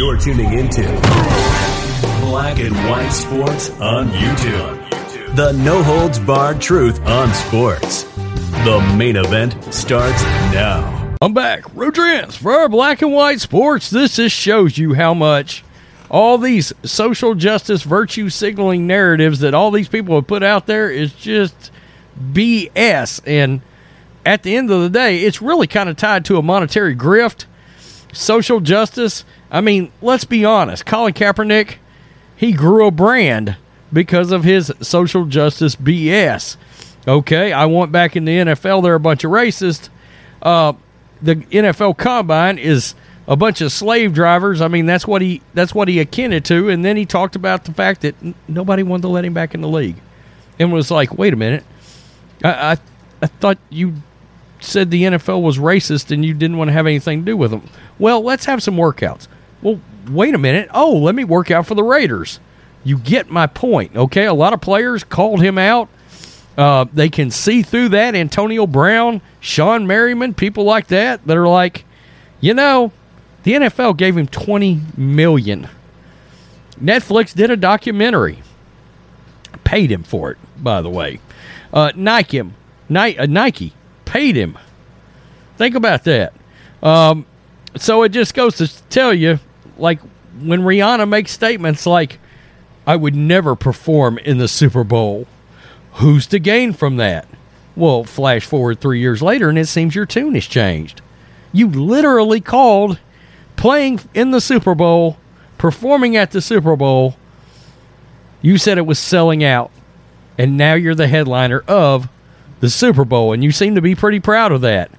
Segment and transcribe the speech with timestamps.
[0.00, 0.80] You're tuning into
[2.22, 5.36] Black and White Sports on YouTube.
[5.36, 8.04] The no holds barred truth on sports.
[8.64, 10.22] The main event starts
[10.54, 11.14] now.
[11.20, 11.64] I'm back.
[11.74, 13.90] Rodrance for our Black and White Sports.
[13.90, 15.64] This just shows you how much
[16.10, 20.90] all these social justice virtue signaling narratives that all these people have put out there
[20.90, 21.70] is just
[22.18, 23.20] BS.
[23.26, 23.60] And
[24.24, 27.44] at the end of the day, it's really kind of tied to a monetary grift.
[28.12, 29.24] Social justice.
[29.50, 30.86] I mean, let's be honest.
[30.86, 31.76] Colin Kaepernick,
[32.36, 33.56] he grew a brand
[33.92, 36.56] because of his social justice BS.
[37.06, 38.82] Okay, I want back in the NFL.
[38.82, 39.88] They're a bunch of racists.
[40.42, 40.74] Uh,
[41.22, 42.94] the NFL Combine is
[43.26, 44.60] a bunch of slave drivers.
[44.60, 46.68] I mean, that's what he that's what he akin it to.
[46.68, 49.54] And then he talked about the fact that n- nobody wanted to let him back
[49.54, 49.96] in the league,
[50.58, 51.64] and was like, "Wait a minute,
[52.44, 52.76] I I,
[53.22, 53.94] I thought you
[54.60, 57.50] said the NFL was racist and you didn't want to have anything to do with
[57.50, 57.68] them.
[57.98, 59.26] Well, let's have some workouts.
[59.62, 60.68] Well, wait a minute.
[60.72, 62.40] Oh, let me work out for the Raiders.
[62.84, 64.26] You get my point, okay?
[64.26, 65.88] A lot of players called him out.
[66.56, 68.14] Uh, they can see through that.
[68.14, 71.84] Antonio Brown, Shawne Merriman, people like that that are like,
[72.40, 72.92] you know,
[73.42, 75.68] the NFL gave him 20 million.
[76.80, 78.42] Netflix did a documentary.
[79.64, 81.20] Paid him for it, by the way.
[81.72, 82.54] Uh, Nike him.
[82.94, 83.72] Uh, Nike
[84.10, 84.58] paid him.
[85.56, 86.32] Think about that.
[86.82, 87.24] Um,
[87.76, 89.38] so it just goes to tell you,
[89.78, 90.00] like
[90.40, 92.18] when Rihanna makes statements like,
[92.86, 95.28] "I would never perform in the Super Bowl,"
[95.94, 97.28] who's to gain from that?
[97.76, 101.02] Well, flash forward three years later, and it seems your tune has changed.
[101.52, 102.98] You literally called
[103.54, 105.18] playing in the Super Bowl,
[105.56, 107.14] performing at the Super Bowl.
[108.42, 109.70] You said it was selling out,
[110.36, 112.08] and now you're the headliner of
[112.60, 114.90] the Super Bowl, and you seem to be pretty proud of that.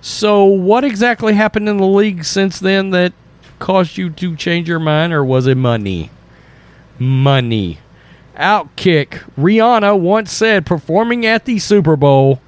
[0.00, 3.12] So, what exactly happened in the league since then that
[3.58, 6.10] caused you to change your mind, or was it money?
[6.98, 7.78] Money.
[8.36, 9.22] Outkick.
[9.38, 12.40] Rihanna once said performing at the Super Bowl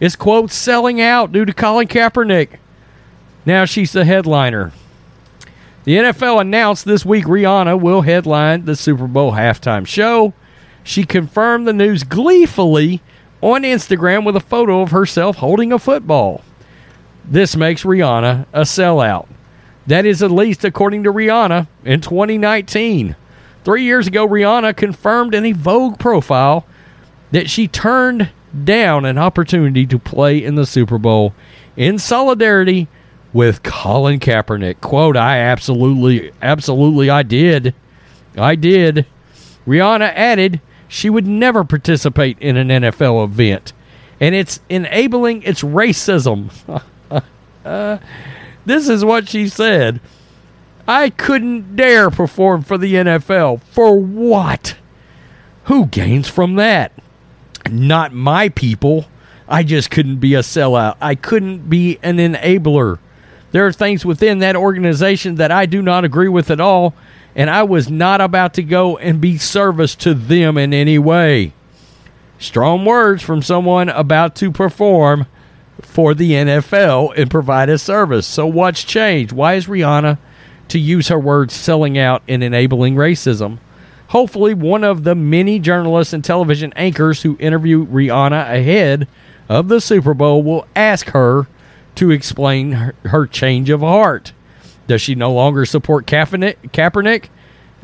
[0.00, 2.58] is, quote, selling out due to Colin Kaepernick.
[3.44, 4.72] Now she's the headliner.
[5.84, 10.32] The NFL announced this week Rihanna will headline the Super Bowl halftime show.
[10.82, 13.02] She confirmed the news gleefully
[13.44, 16.42] on Instagram with a photo of herself holding a football.
[17.26, 19.28] This makes Rihanna a sellout.
[19.86, 23.14] That is at least according to Rihanna in 2019.
[23.62, 26.64] Three years ago, Rihanna confirmed in a Vogue profile
[27.32, 28.30] that she turned
[28.64, 31.34] down an opportunity to play in the Super Bowl
[31.76, 32.88] in solidarity
[33.34, 34.80] with Colin Kaepernick.
[34.80, 37.74] Quote, I absolutely, absolutely, I did.
[38.38, 39.04] I did.
[39.66, 40.62] Rihanna added
[40.94, 43.72] she would never participate in an NFL event,
[44.20, 46.52] and it's enabling its racism.
[47.64, 47.98] uh,
[48.64, 50.00] this is what she said.
[50.86, 53.60] I couldn't dare perform for the NFL.
[53.62, 54.76] For what?
[55.64, 56.92] Who gains from that?
[57.68, 59.06] Not my people.
[59.48, 60.96] I just couldn't be a sellout.
[61.00, 63.00] I couldn't be an enabler.
[63.50, 66.94] There are things within that organization that I do not agree with at all,
[67.34, 71.52] and I was not about to go and be service to them in any way.
[72.38, 75.26] Strong words from someone about to perform
[75.82, 78.26] for the NFL and provide a service.
[78.26, 79.32] So, what's changed?
[79.32, 80.18] Why is Rihanna
[80.68, 83.58] to use her words selling out and enabling racism?
[84.08, 89.08] Hopefully, one of the many journalists and television anchors who interview Rihanna ahead
[89.48, 91.46] of the Super Bowl will ask her
[91.96, 94.32] to explain her, her change of heart.
[94.86, 97.28] Does she no longer support Kaepernick?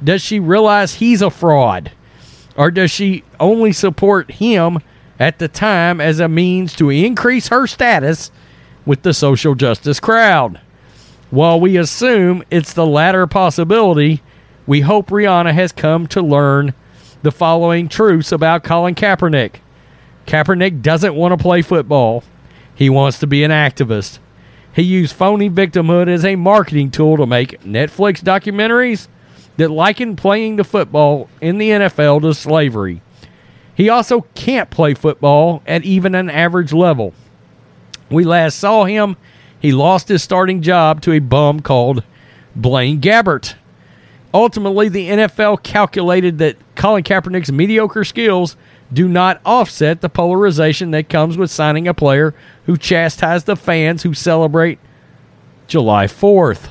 [0.02, 1.92] Does she realize he's a fraud?
[2.56, 4.80] Or does she only support him
[5.18, 8.30] at the time as a means to increase her status
[8.84, 10.60] with the social justice crowd?
[11.30, 14.22] While we assume it's the latter possibility,
[14.66, 16.74] we hope Rihanna has come to learn
[17.22, 19.56] the following truths about Colin Kaepernick.
[20.26, 22.24] Kaepernick doesn't want to play football.
[22.74, 24.18] He wants to be an activist.
[24.72, 29.08] He used phony victimhood as a marketing tool to make Netflix documentaries
[29.56, 33.02] that liken playing the football in the NFL to slavery.
[33.74, 37.14] He also can't play football at even an average level.
[38.10, 39.16] We last saw him,
[39.60, 42.02] he lost his starting job to a bum called
[42.56, 43.54] Blaine Gabbert.
[44.32, 48.56] Ultimately, the NFL calculated that Colin Kaepernick's mediocre skills
[48.92, 52.34] do not offset the polarization that comes with signing a player
[52.66, 54.78] who chastised the fans who celebrate
[55.66, 56.70] July 4th.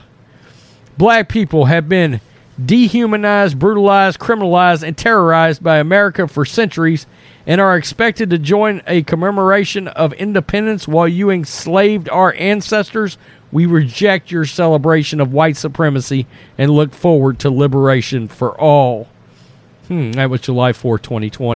[0.98, 2.20] Black people have been
[2.64, 7.08] dehumanized, brutalized, criminalized, and terrorized by America for centuries
[7.48, 13.18] and are expected to join a commemoration of independence while you enslaved our ancestors,
[13.52, 16.28] we reject your celebration of white supremacy
[16.58, 19.08] and look forward to liberation for all.
[19.88, 21.59] Hmm, that was July 4, 2020.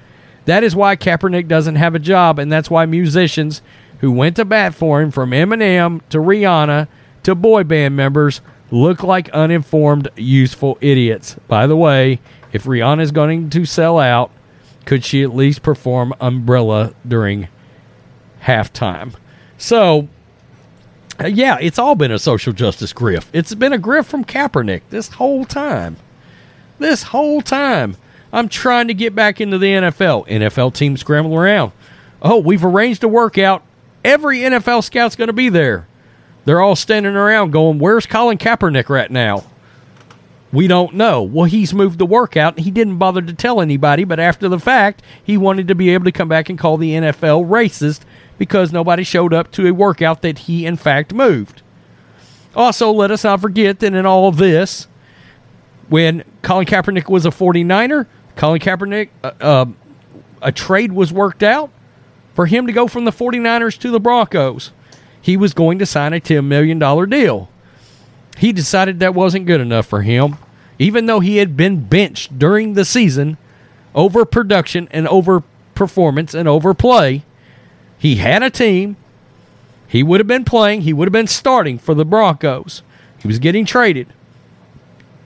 [0.45, 3.61] That is why Kaepernick doesn't have a job, and that's why musicians
[3.99, 6.87] who went to bat for him, from Eminem to Rihanna
[7.23, 8.41] to boy band members,
[8.71, 11.35] look like uninformed, useful idiots.
[11.47, 12.19] By the way,
[12.51, 14.31] if Rihanna is going to sell out,
[14.85, 17.47] could she at least perform Umbrella during
[18.43, 19.13] halftime?
[19.57, 20.07] So,
[21.19, 23.27] uh, yeah, it's all been a social justice grift.
[23.31, 25.97] It's been a grift from Kaepernick this whole time.
[26.79, 27.95] This whole time.
[28.33, 30.27] I'm trying to get back into the NFL.
[30.27, 31.71] NFL team scramble around.
[32.21, 33.63] Oh, we've arranged a workout.
[34.03, 35.87] Every NFL scout's going to be there.
[36.45, 39.43] They're all standing around going, Where's Colin Kaepernick right now?
[40.51, 41.23] We don't know.
[41.23, 42.59] Well, he's moved the workout.
[42.59, 46.05] He didn't bother to tell anybody, but after the fact, he wanted to be able
[46.05, 48.01] to come back and call the NFL racist
[48.37, 51.61] because nobody showed up to a workout that he, in fact, moved.
[52.53, 54.87] Also, let us not forget that in all of this,
[55.87, 59.65] when Colin Kaepernick was a 49er, Colin Kaepernick, uh, uh,
[60.41, 61.71] a trade was worked out
[62.33, 64.71] for him to go from the 49ers to the Broncos.
[65.21, 66.79] He was going to sign a $10 million
[67.09, 67.49] deal.
[68.37, 70.37] He decided that wasn't good enough for him,
[70.79, 73.37] even though he had been benched during the season
[73.93, 75.43] over production and over
[75.75, 77.23] performance and over play.
[77.97, 78.95] He had a team.
[79.87, 82.81] He would have been playing, he would have been starting for the Broncos.
[83.19, 84.07] He was getting traded.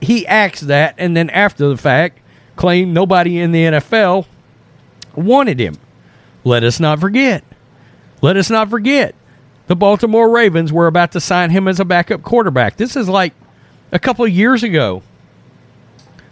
[0.02, 2.20] He axed that, and then after the fact,
[2.56, 4.26] claimed nobody in the NFL
[5.16, 5.78] wanted him.
[6.44, 7.44] Let us not forget.
[8.22, 9.16] Let us not forget.
[9.68, 12.78] The Baltimore Ravens were about to sign him as a backup quarterback.
[12.78, 13.34] This is like
[13.92, 15.02] a couple of years ago.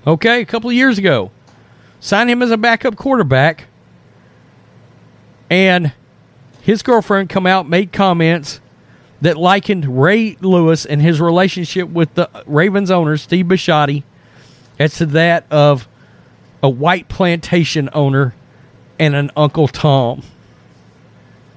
[0.05, 1.31] Okay, a couple of years ago.
[1.99, 3.65] Sign him as a backup quarterback.
[5.49, 5.93] And
[6.61, 8.59] his girlfriend come out made comments
[9.21, 14.03] that likened Ray Lewis and his relationship with the Ravens owner Steve Bisciotti
[14.77, 15.87] as to that of
[16.63, 18.33] a white plantation owner
[18.97, 20.23] and an Uncle Tom.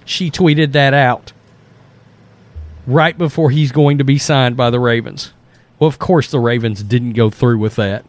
[0.04, 1.32] She tweeted that out
[2.86, 5.32] right before he's going to be signed by the Ravens.
[5.78, 8.04] Well, of course, the Ravens didn't go through with that.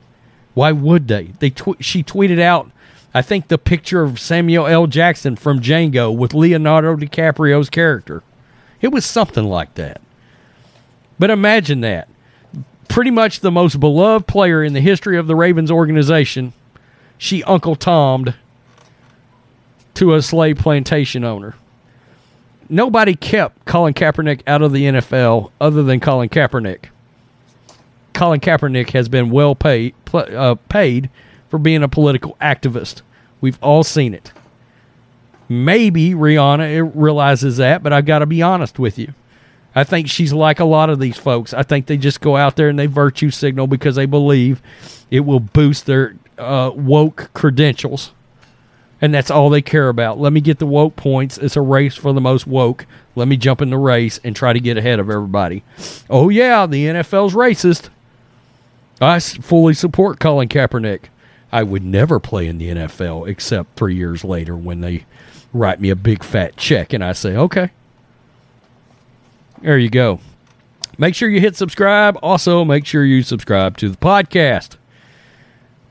[0.55, 1.33] Why would they?
[1.39, 2.71] They tw- she tweeted out,
[3.13, 4.87] I think, the picture of Samuel L.
[4.87, 8.23] Jackson from Django with Leonardo DiCaprio's character.
[8.81, 10.01] It was something like that.
[11.19, 12.09] But imagine that.
[12.87, 16.53] Pretty much the most beloved player in the history of the Ravens organization
[17.17, 18.35] she Uncle Tommed
[19.95, 21.55] to a slave plantation owner.
[22.69, 26.85] Nobody kept Colin Kaepernick out of the NFL other than Colin Kaepernick.
[28.13, 31.09] Colin Kaepernick has been well paid uh, paid
[31.49, 33.01] for being a political activist.
[33.41, 34.31] We've all seen it.
[35.49, 39.13] Maybe Rihanna realizes that, but I've got to be honest with you.
[39.73, 41.53] I think she's like a lot of these folks.
[41.53, 44.61] I think they just go out there and they virtue signal because they believe
[45.11, 48.11] it will boost their uh, woke credentials,
[49.01, 50.19] and that's all they care about.
[50.19, 51.37] Let me get the woke points.
[51.37, 52.85] It's a race for the most woke.
[53.15, 55.63] Let me jump in the race and try to get ahead of everybody.
[56.09, 57.89] Oh yeah, the NFL's racist.
[58.99, 61.05] I fully support Colin Kaepernick.
[61.51, 65.05] I would never play in the NFL except three years later when they
[65.53, 67.71] write me a big fat check and I say, okay.
[69.61, 70.19] There you go.
[70.97, 72.17] Make sure you hit subscribe.
[72.21, 74.76] Also, make sure you subscribe to the podcast.